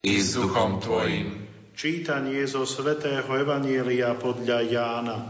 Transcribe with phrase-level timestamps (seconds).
[0.00, 1.44] i s duchom Tvojim.
[1.76, 5.28] Čítanie zo svätého Evanielia podľa Jána.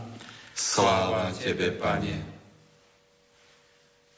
[0.55, 2.23] Sláva Tebe, Pane.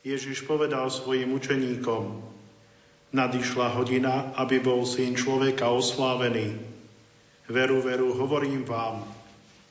[0.04, 2.20] Ježiš povedal svojim učeníkom,
[3.16, 6.60] nadišla hodina, aby bol syn človeka oslávený.
[7.48, 9.08] Veru, veru, hovorím vám,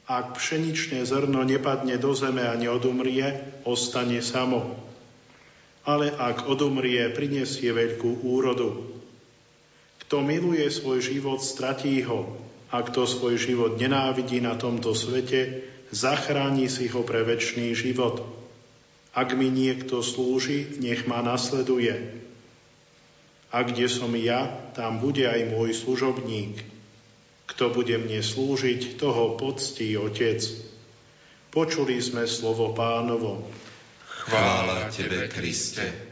[0.10, 3.38] ak pšeničné zrno nepadne do zeme a neodumrie,
[3.70, 4.74] ostane samo.
[5.86, 9.01] Ale ak odumrie, prinesie veľkú úrodu.
[10.12, 12.36] Kto miluje svoj život, stratí ho.
[12.68, 18.20] A kto svoj život nenávidí na tomto svete, zachráni si ho pre väčší život.
[19.16, 21.96] Ak mi niekto slúži, nech ma nasleduje.
[23.56, 26.60] A kde som ja, tam bude aj môj služobník.
[27.48, 30.44] Kto bude mne slúžiť, toho poctí Otec.
[31.56, 33.48] Počuli sme slovo pánovo.
[34.28, 36.11] Chvála Tebe, Kriste.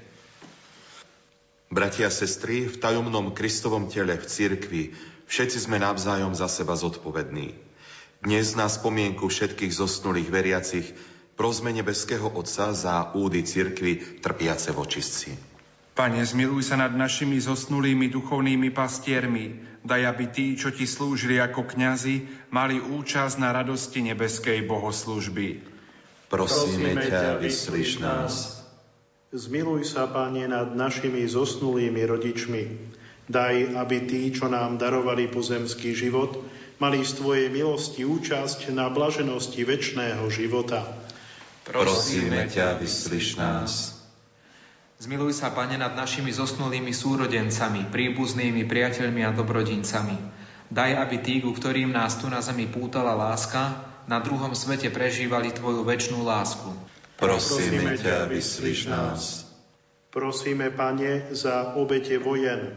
[1.69, 4.83] Bratia a sestry, v tajomnom Kristovom tele v cirkvi
[5.29, 7.53] všetci sme navzájom za seba zodpovední.
[8.25, 10.89] Dnes na spomienku všetkých zosnulých veriacich
[11.37, 15.37] prosme nebeského Otca za údy cirkvi trpiace vočistci.
[15.93, 19.61] Pane, zmiluj sa nad našimi zosnulými duchovnými pastiermi.
[19.85, 25.61] Daj, aby tí, čo ti slúžili ako kňazi, mali účasť na radosti nebeskej bohoslužby.
[26.33, 28.58] Prosíme ťa, vyslíš nás.
[29.29, 32.61] Zmiluj sa, Pane, nad našimi zosnulými rodičmi.
[33.29, 36.41] Daj, aby tí, čo nám darovali pozemský život,
[36.81, 40.81] mali z Tvojej milosti účasť na blaženosti väčšného života.
[41.61, 44.01] Prosíme ťa, vyslíš nás.
[44.97, 50.17] Zmiluj sa, Pane, nad našimi zosnulými súrodencami, príbuznými priateľmi a dobrodincami.
[50.73, 53.77] Daj, aby tí, ku ktorým nás tu na zemi pútala láska,
[54.09, 56.97] na druhom svete prežívali Tvoju väčšnú lásku.
[57.19, 59.43] Prosíme ťa, vyslíš nás.
[60.07, 62.71] Prosíme, Pane, za obete vojen.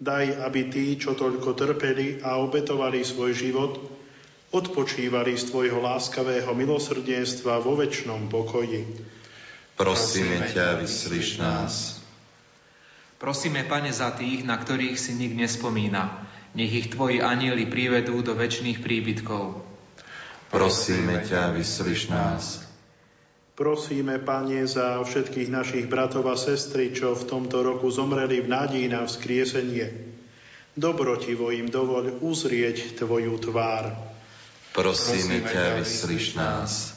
[0.00, 3.76] Daj, aby tí, čo toľko trpeli a obetovali svoj život,
[4.48, 8.88] odpočívali z Tvojho láskavého milosrdenstva vo väčšnom pokoji.
[9.76, 12.00] Prosíme ťa, vyslíš nás.
[13.20, 16.26] Prosíme, Pane, za tých, na ktorých si nik nespomína.
[16.56, 19.60] Nech ich Tvoji anieli privedú do väčšných príbytkov.
[20.48, 22.61] Prosíme ťa, vyslíš nás.
[23.52, 28.88] Prosíme, Pane, za všetkých našich bratov a sestry, čo v tomto roku zomreli v nádeji
[28.88, 29.92] na vzkriesenie.
[30.72, 33.92] Dobrotivo im dovoľ uzrieť Tvoju tvár.
[34.72, 36.96] Prosíme ťa, vyslíš nás.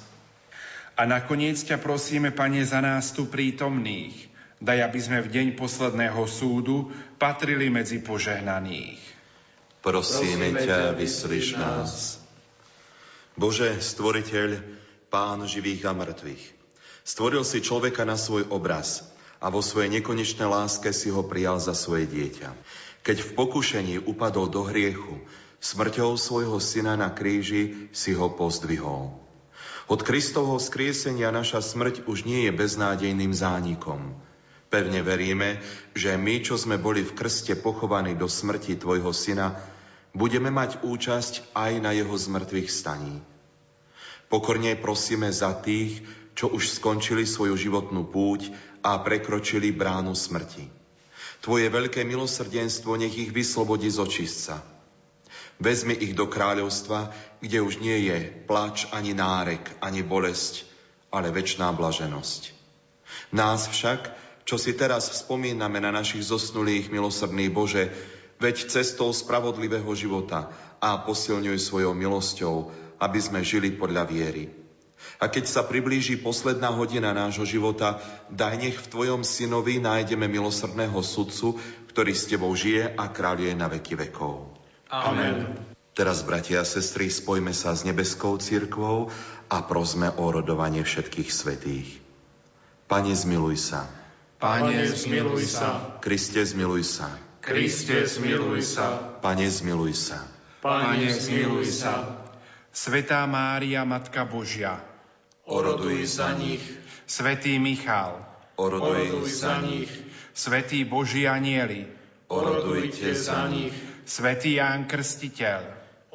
[0.95, 4.15] A nakoniec ťa prosíme, Pane, za nás tu prítomných.
[4.63, 6.87] Daj, aby sme v deň posledného súdu
[7.19, 9.03] patrili medzi požehnaných.
[9.83, 12.23] Prosíme ťa, vyslíš nás.
[13.35, 14.74] Bože, stvoriteľ,
[15.15, 16.43] Pán živých a mŕtvych.
[17.07, 19.07] Stvoril si človeka na svoj obraz
[19.39, 22.51] a vo svojej nekonečnej láske si ho prijal za svoje dieťa.
[22.99, 25.23] Keď v pokušení upadol do hriechu,
[25.63, 29.15] smrťou svojho syna na kríži si ho pozdvihol.
[29.87, 34.19] Od Kristovho skriesenia naša smrť už nie je beznádejným zánikom.
[34.67, 35.63] Pevne veríme,
[35.95, 39.55] že my, čo sme boli v krste pochovaní do smrti Tvojho syna,
[40.11, 43.23] budeme mať účasť aj na jeho zmrtvých staní.
[44.27, 46.01] Pokorne prosíme za tých,
[46.35, 48.51] čo už skončili svoju životnú púť
[48.83, 50.67] a prekročili bránu smrti.
[51.39, 54.55] Tvoje veľké milosrdenstvo nech ich vyslobodí z očistca.
[55.55, 60.67] Vezmi ich do kráľovstva, kde už nie je plač ani nárek, ani bolesť,
[61.13, 62.51] ale väčšiná blaženosť.
[63.31, 64.11] Nás však,
[64.43, 67.87] čo si teraz spomíname na našich zosnulých milosrdných Bože,
[68.41, 70.51] veď cestou spravodlivého života
[70.83, 74.51] a posilňuj svojou milosťou aby sme žili podľa viery.
[75.19, 77.99] A keď sa priblíži posledná hodina nášho života,
[78.31, 81.59] daj nech v Tvojom synovi nájdeme milosrdného sudcu,
[81.91, 84.55] ktorý s Tebou žije a kráľuje na veky vekov.
[84.91, 85.55] Amen.
[85.95, 89.07] Teraz, bratia a sestry, spojme sa s nebeskou cirkvou
[89.47, 91.87] a prosme o rodovanie všetkých svetých.
[92.91, 93.87] Pane, zmiluj sa.
[94.39, 95.99] Pane, zmiluj sa.
[96.03, 97.07] Kriste, zmiluj sa.
[97.45, 99.21] Kriste, zmiluj sa.
[99.21, 100.25] Pane, zmiluj sa.
[100.65, 102.25] Pane, zmiluj sa.
[102.73, 104.81] Svetá Mária, Matka Božia,
[105.45, 106.65] oroduj za nich.
[107.05, 108.17] Svetý Michal,
[108.57, 109.93] oroduj, za nich.
[110.33, 111.85] Svetý Boží anieli,
[112.33, 113.77] orodujte za nich.
[114.09, 115.61] Svetý Ján Krstiteľ,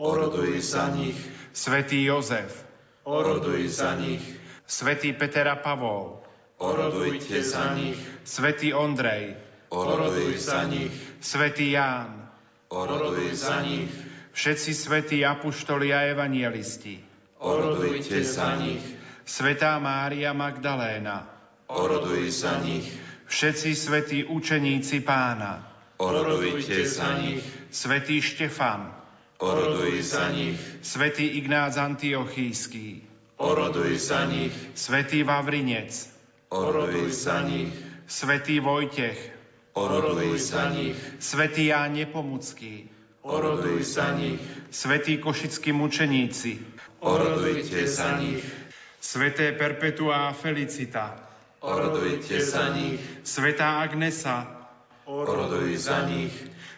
[0.03, 1.15] oroduj za nich.
[1.55, 2.51] Svetý Jozef,
[3.07, 4.23] oroduj za nich.
[4.67, 6.19] Svetý Peter a Pavol,
[6.59, 7.97] orodujte za nich.
[8.27, 9.39] Svetý Ondrej,
[9.71, 11.10] oroduj za nich.
[11.21, 12.29] Svetý Ján,
[12.73, 16.97] oroduj za nich všetci svätí apuštoli a evanielisti.
[17.41, 18.83] Orodujte za nich.
[19.25, 21.29] Svetá Mária Magdaléna.
[21.71, 22.89] Oroduj za nich.
[23.31, 25.63] Všetci svätí učeníci pána.
[26.01, 27.45] Orodujte za nich.
[27.71, 28.91] Svetý Štefan,
[29.39, 30.59] Oroduj za nich.
[30.83, 33.05] Svetý Ignác Antiochísky,
[33.39, 34.51] Oroduj za nich.
[34.75, 35.95] Svetý Vavrinec,
[36.51, 37.71] Oroduj za nich.
[38.11, 39.40] Svetý Vojtech,
[39.73, 40.99] Oroduj za nich.
[41.19, 42.91] Svetý Ján Nepomucký,
[43.23, 44.41] Oroduj za nich.
[44.71, 46.59] Svetí košickí mučeníci,
[47.01, 48.43] Orodujte za nich.
[49.01, 51.17] Sveté Perpetua Felicita,
[51.61, 53.01] Orodujte za nich.
[53.23, 54.47] Svetá Agnesa,
[55.07, 56.35] Oroduj za nich.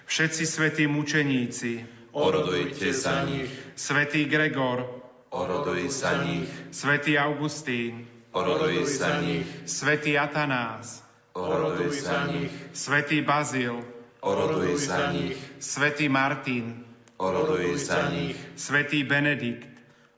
[0.07, 3.49] všetci svetí mučeníci, Orodujte za nich.
[3.75, 4.85] Svetý Gregor,
[5.33, 6.45] Oroduj za nich.
[6.71, 8.05] Svetý Augustín,
[8.37, 9.49] Oroduj za nich.
[9.65, 11.01] Svetý Atanás,
[11.33, 12.53] Oroduj za nich.
[12.73, 13.81] Svetý Bazil,
[14.21, 15.37] Oroduj za nich.
[15.59, 16.85] Svetý Martin,
[17.17, 18.37] Oroduj za nich.
[18.57, 19.69] Svetý Benedikt,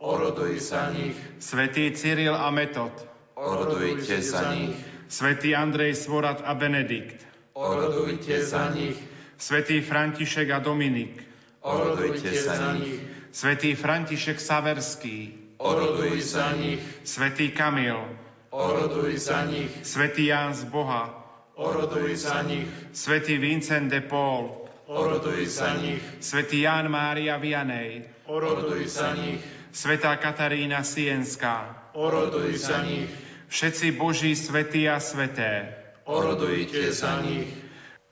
[0.03, 1.15] Oroduj za nich.
[1.39, 2.93] Svetý Cyril a Metod,
[3.35, 4.75] Orodujte za nich.
[5.07, 7.23] Svetý Andrej Svorat a Benedikt,
[7.55, 8.99] Orodujte za nich.
[9.39, 11.23] Svetý František a Dominik,
[11.63, 12.99] Orodujte za nich.
[13.31, 15.31] Svetý František Saverský,
[15.63, 16.83] Oroduj za nich.
[17.07, 18.24] Svetý Kamil,
[18.55, 19.67] Oroduj za nich.
[19.83, 21.11] Svetý Ján z Boha,
[21.59, 22.71] Oroduj za nich.
[22.95, 24.55] Svetý Vincent de Paul,
[24.87, 25.99] Oroduj za nich.
[26.23, 29.43] Svetý Ján Mária Vianej, Oroduj za nich.
[29.75, 33.11] Svetá Katarína Sienská, Oroduj za nich.
[33.51, 35.75] všetci Boží svetí a sveté,
[36.07, 37.51] Orodujte za nich.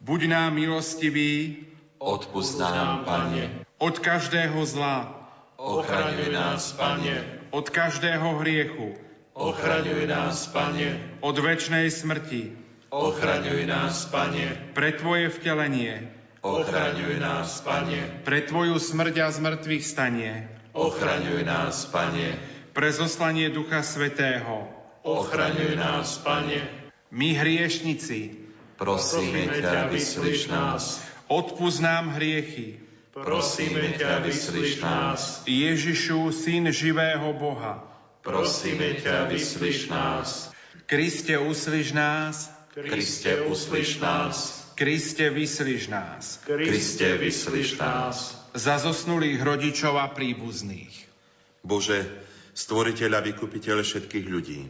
[0.03, 1.63] buď nám milostivý
[2.03, 3.63] Odpust nám, Pane.
[3.79, 5.07] od každého zla,
[5.55, 7.47] Ochraňuj nás, Pane.
[7.55, 8.99] od každého hriechu,
[9.33, 11.01] Ochraňuj nás, Pane.
[11.25, 12.53] od väčšnej smrti,
[12.93, 14.77] Ochraňuj nás, Pane.
[14.77, 16.13] pre Tvoje vtelenie,
[16.45, 18.25] Ochraňuj nás, Pane.
[18.29, 22.37] pre Tvoju smrť a zmrtvých stanie, Ochraňuj nás, Pane.
[22.77, 24.69] pre zoslanie Ducha Svetého.
[25.01, 26.61] Ochraňuj nás, Pane.
[27.09, 28.37] My hriešnici,
[28.77, 31.01] Prosíme ťa, vyslíš nás.
[31.33, 32.85] odpúsť nám hriechy.
[33.17, 35.41] Prosíme ťa, vyslíš nás.
[35.49, 37.92] Ježišu, Syn živého Boha,
[38.23, 40.55] Prosíme ťa, vyslíš nás.
[40.87, 44.65] Kriste, uslíš nás, Kriste, uslíš nás.
[44.79, 46.41] Kriste, vyslíš nás.
[46.49, 48.33] Kriste, vyslíš nás.
[48.57, 50.95] Za zosnulých rodičov a príbuzných.
[51.61, 52.01] Bože,
[52.57, 54.61] stvoriteľ a vykupiteľ všetkých ľudí,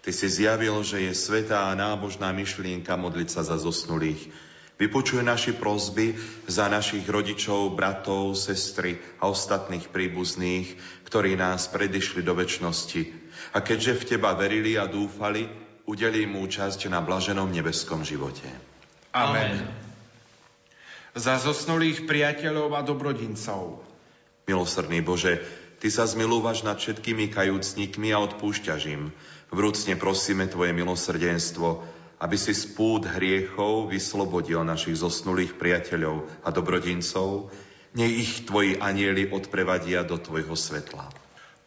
[0.00, 4.32] Ty si zjavil, že je svetá a nábožná myšlienka modliť sa za zosnulých.
[4.80, 6.16] Vypočuj naši prozby
[6.48, 10.72] za našich rodičov, bratov, sestry a ostatných príbuzných,
[11.04, 13.12] ktorí nás predišli do väčšnosti.
[13.52, 15.44] A keďže v Teba verili a dúfali,
[15.84, 18.48] udelí mu účasť na blaženom nebeskom živote.
[19.12, 19.68] Amen.
[21.12, 23.84] Za zosnulých priateľov a dobrodincov.
[24.48, 25.44] Milosrdný Bože,
[25.80, 29.12] Ty sa zmilúvaš nad všetkými kajúcnikmi a odpúšťaš im.
[29.48, 37.48] Vrúcne prosíme Tvoje milosrdenstvo, aby si z pút hriechov vyslobodil našich zosnulých priateľov a dobrodincov,
[37.96, 41.08] nech ich Tvoji anieli odprevadia do Tvojho svetla.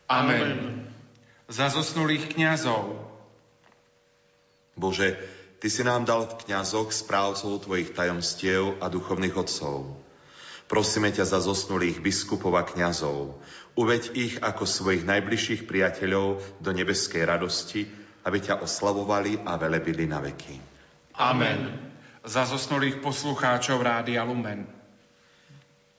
[0.07, 0.85] Amen.
[1.49, 3.01] Za zosnulých kňazov.
[4.77, 5.17] Bože,
[5.63, 9.95] Ty si nám dal v kňazoch správcov Tvojich tajomstiev a duchovných otcov.
[10.67, 13.39] Prosíme ťa za zosnulých biskupov a kňazov.
[13.79, 17.87] Uveď ich ako svojich najbližších priateľov do nebeskej radosti,
[18.23, 20.55] aby ťa oslavovali a velebili na veky.
[21.19, 21.91] Amen.
[22.23, 24.63] Za zosnulých poslucháčov Rádia Lumen.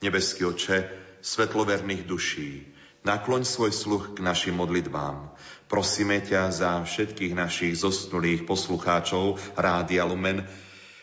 [0.00, 0.88] Nebeský oče,
[1.20, 5.32] svetloverných duší, nakloň svoj sluch k našim modlitbám.
[5.68, 10.44] Prosíme ťa za všetkých našich zosnulých poslucháčov Rádia Lumen,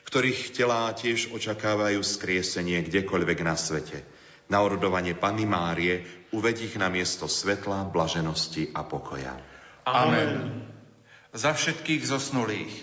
[0.10, 4.02] ktorých telá tiež očakávajú skriesenie kdekoľvek na svete.
[4.52, 6.04] Na orodovanie Panny Márie
[6.36, 9.38] uveď ich na miesto svetla, blaženosti a pokoja.
[9.88, 10.68] Amen.
[11.32, 12.76] Za všetkých zosnulých.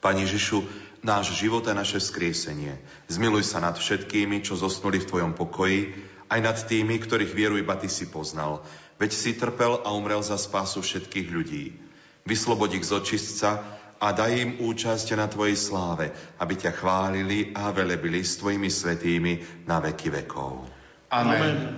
[0.00, 0.64] Pane Ježišu,
[1.04, 2.80] náš život a naše skriesenie.
[3.12, 5.92] Zmiluj sa nad všetkými, čo zosnuli v Tvojom pokoji,
[6.32, 8.64] aj nad tými, ktorých vieru iba Ty si poznal.
[8.96, 11.76] Veď si trpel a umrel za spásu všetkých ľudí.
[12.24, 13.60] Vyslobod ich z očistca
[14.00, 19.66] a daj im účasť na Tvojej sláve, aby ťa chválili a velebili s Tvojimi svetými
[19.68, 20.64] na veky vekov.
[21.12, 21.76] Amen.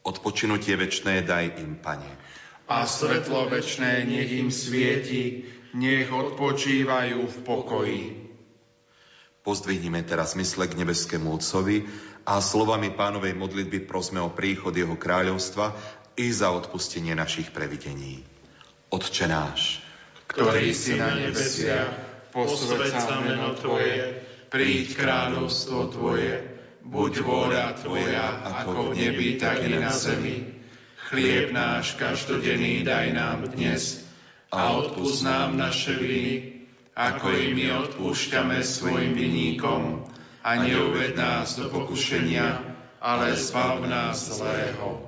[0.00, 2.40] Odpočinutie večné daj im, Pane.
[2.70, 8.04] A svetlo večné nech im svieti, nech odpočívajú v pokoji.
[9.42, 11.82] Pozdvihnime teraz mysle k nebeskému Otcovi
[12.22, 15.74] a slovami pánovej modlitby prosme o príchod Jeho kráľovstva
[16.14, 18.22] i za odpustenie našich previdení.
[18.92, 19.82] Otče náš,
[20.28, 21.90] ktorý si na nebesiach,
[22.30, 24.20] posvedť sa meno Tvoje,
[24.52, 26.44] príď kráľovstvo Tvoje,
[26.84, 30.51] buď vôľa Tvoja, ako v nebi, tak i na zemi.
[31.12, 34.00] Chlieb náš každodenný daj nám dnes
[34.48, 36.64] a odpúsť nám naše viny,
[36.96, 40.08] ako i my odpúšťame svojim vinníkom.
[40.40, 42.64] a neuved nás do pokušenia,
[42.96, 45.04] ale zbav nás zlého.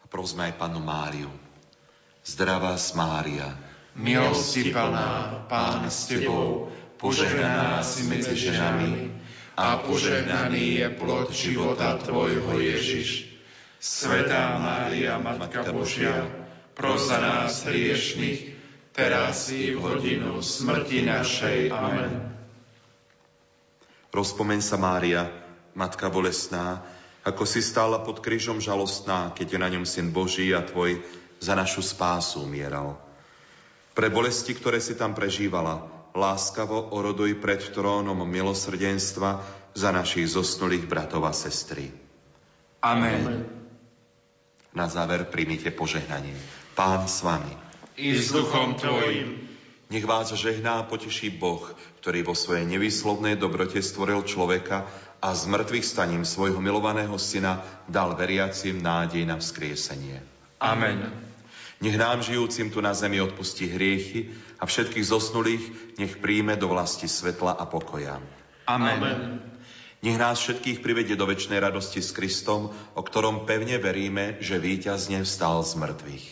[0.00, 1.28] A prosme aj Panu Máriu.
[2.24, 3.52] Zdravá Mária,
[4.00, 9.12] milosti plná, Pán s Tebou, požehnaná si medzi ženami
[9.60, 13.35] a požehnaný je plod života Tvojho Ježiš.
[13.86, 16.26] Svetá Mária, Matka Božia,
[16.74, 18.58] pros za nás hriešných,
[18.90, 21.70] teraz i v hodinu smrti našej.
[21.70, 22.34] Amen.
[24.10, 25.30] Rozpomeň sa, Mária,
[25.78, 26.82] Matka bolesná,
[27.22, 30.98] ako si stála pod krížom žalostná, keď je na ňom Syn Boží a Tvoj
[31.38, 32.98] za našu spásu umieral.
[33.94, 39.46] Pre bolesti, ktoré si tam prežívala, láskavo oroduj pred trónom milosrdenstva
[39.78, 41.94] za našich zosnulých bratov a sestry.
[42.82, 43.55] Amen.
[44.76, 46.36] Na záver príjmite požehnanie.
[46.76, 47.48] Pán s vami.
[47.96, 49.48] I s duchom tvojim.
[49.88, 51.64] Nech vás žehná a poteší Boh,
[52.04, 54.84] ktorý vo svojej nevyslovnej dobrote stvoril človeka
[55.24, 60.20] a z mŕtvych staním svojho milovaného syna dal veriacim nádej na vzkriesenie.
[60.60, 61.08] Amen.
[61.80, 64.28] Nech nám žijúcim tu na zemi odpustí hriechy
[64.60, 65.64] a všetkých zosnulých
[65.96, 68.20] nech príjme do vlasti svetla a pokoja.
[68.68, 69.00] Amen.
[69.00, 69.55] Amen.
[70.04, 75.24] Nech nás všetkých privedie do väčšnej radosti s Kristom, o ktorom pevne veríme, že víťazne
[75.24, 76.26] vstal z mŕtvych.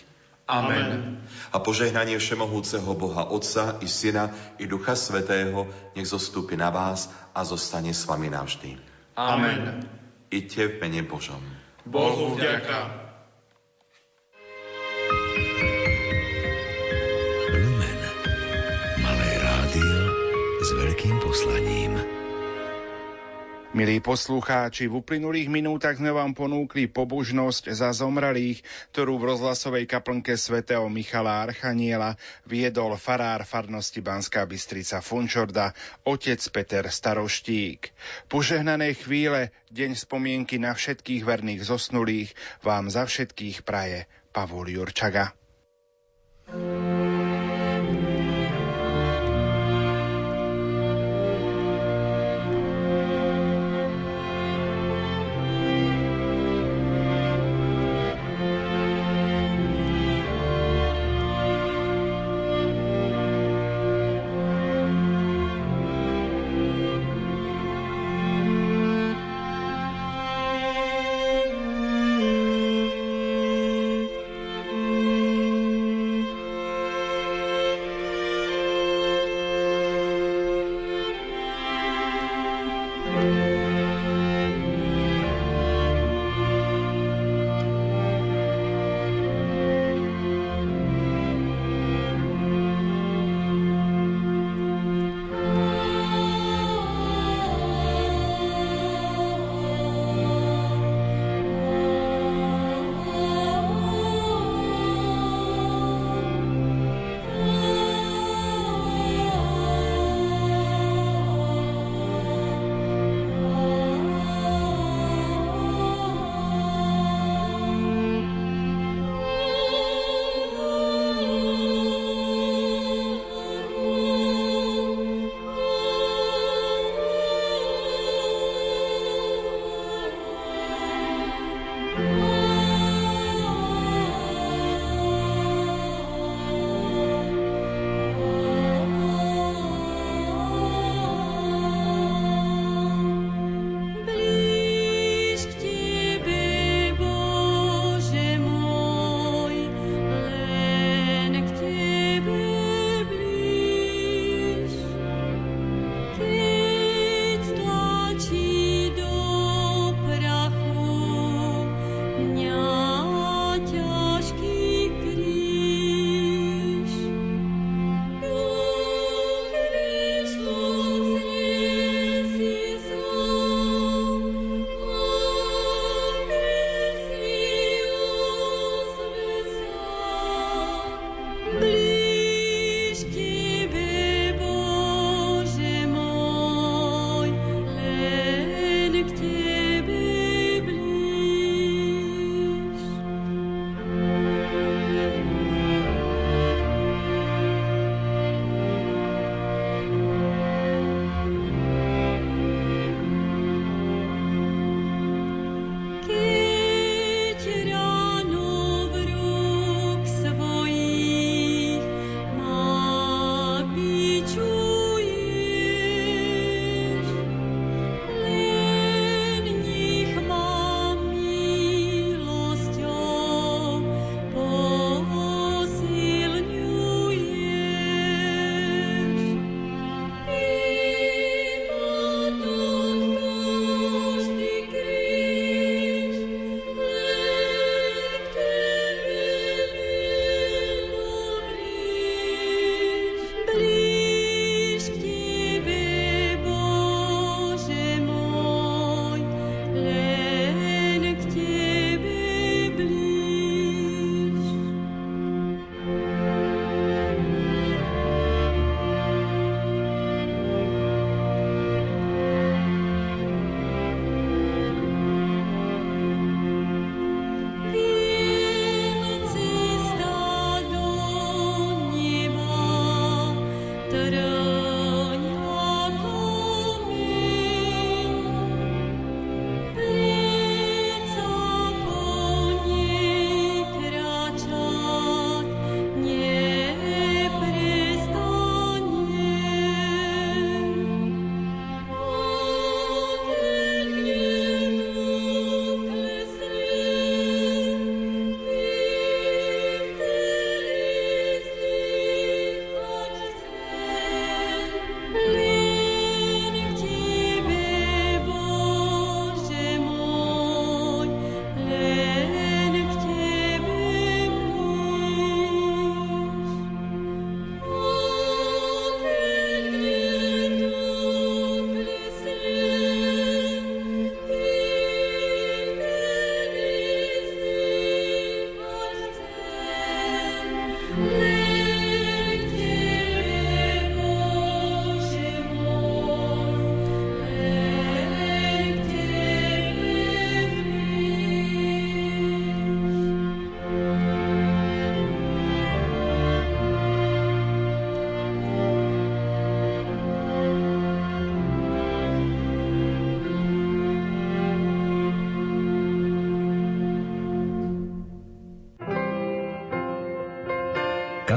[0.44, 1.25] Amen.
[1.49, 4.28] A požehnanie Všemohúceho Boha Otca i Syna
[4.61, 5.64] i Ducha Svetého
[5.97, 8.76] nech zostúpi na vás a zostane s vami navždy.
[9.16, 9.88] Amen.
[10.28, 11.40] Iďte v mene Božom.
[11.88, 13.09] Bohu vďaka.
[17.49, 18.00] Lumen.
[19.00, 19.99] Malé rádio
[20.61, 22.13] s veľkým poslaním.
[23.75, 28.62] Milí poslucháči, v uplynulých minútach sme vám ponúkli pobožnosť za zomralých,
[28.95, 32.14] ktorú v rozhlasovej kaplnke svätého Michala Archaniela
[32.47, 35.75] viedol farár farnosti Banská Bystrica Fončorda,
[36.07, 37.90] otec Peter Staroštík.
[38.31, 42.31] Požehnané chvíle, deň spomienky na všetkých verných zosnulých
[42.62, 45.35] vám za všetkých praje Pavol Jurčaga.
[46.47, 46.93] thank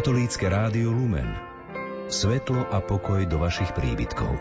[0.08, 1.28] Katolícke rádio Lumen.
[2.08, 4.40] Svetlo a pokoj do vašich príbytkov.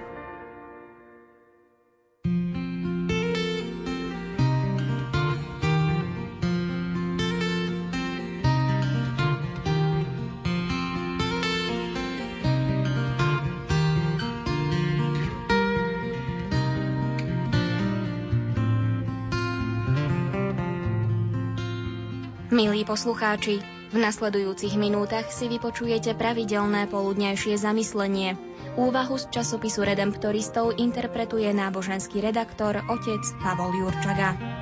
[22.54, 28.34] Milí poslucháči, v nasledujúcich minútach si vypočujete pravidelné poludnejšie zamyslenie.
[28.76, 34.55] Úvahu z časopisu Redemptoristov interpretuje náboženský redaktor otec Pavol Jurčaga.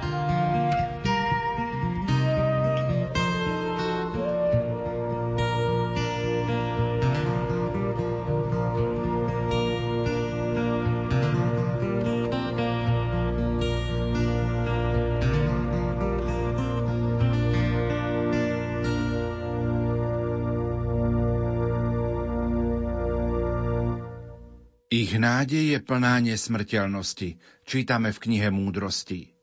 [24.94, 29.34] Ich nádej je plná nesmrteľnosti, čítame v knihe Múdrosti.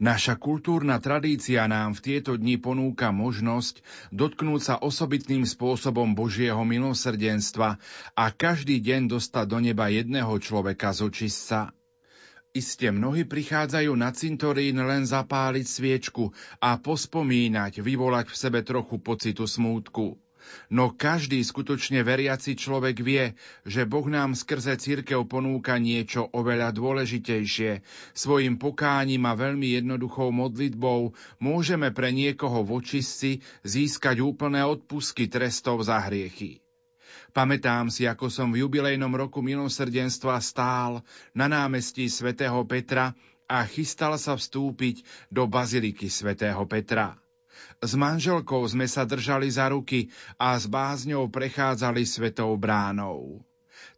[0.00, 3.84] Naša kultúrna tradícia nám v tieto dni ponúka možnosť
[4.16, 7.76] dotknúť sa osobitným spôsobom Božieho milosrdenstva
[8.16, 11.76] a každý deň dostať do neba jedného človeka z očistca.
[12.56, 16.32] Iste mnohí prichádzajú na cintorín len zapáliť sviečku
[16.64, 20.23] a pospomínať, vyvolať v sebe trochu pocitu smútku.
[20.72, 23.24] No každý skutočne veriaci človek vie,
[23.64, 27.84] že Boh nám skrze církev ponúka niečo oveľa dôležitejšie.
[28.12, 35.84] Svojim pokáním a veľmi jednoduchou modlitbou môžeme pre niekoho v očistci získať úplné odpusky trestov
[35.84, 36.64] za hriechy.
[37.34, 41.02] Pamätám si, ako som v jubilejnom roku milosrdenstva stál
[41.34, 43.10] na námestí svätého Petra
[43.50, 45.02] a chystal sa vstúpiť
[45.34, 47.23] do baziliky svätého Petra.
[47.82, 53.42] S manželkou sme sa držali za ruky a s bázňou prechádzali svetou bránou.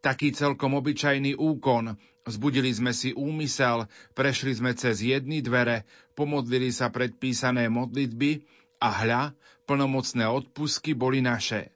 [0.00, 5.86] Taký celkom obyčajný úkon, zbudili sme si úmysel, prešli sme cez jedny dvere,
[6.18, 8.42] pomodlili sa predpísané modlitby
[8.82, 9.22] a hľa,
[9.66, 11.74] plnomocné odpusky boli naše.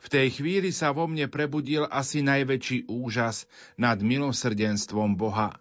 [0.00, 3.44] V tej chvíli sa vo mne prebudil asi najväčší úžas
[3.76, 5.60] nad milosrdenstvom Boha.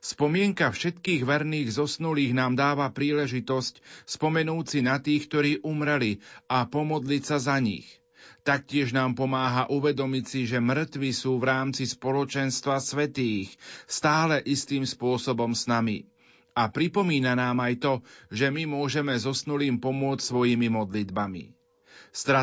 [0.00, 7.22] Spomienka všetkých verných zosnulých nám dáva príležitosť spomenúť si na tých, ktorí umreli a pomodliť
[7.22, 8.00] sa za nich.
[8.40, 13.52] Taktiež nám pomáha uvedomiť si, že mŕtvi sú v rámci spoločenstva svetých
[13.84, 16.08] stále istým spôsobom s nami.
[16.56, 17.92] A pripomína nám aj to,
[18.32, 21.52] že my môžeme zosnulým pomôcť svojimi modlitbami.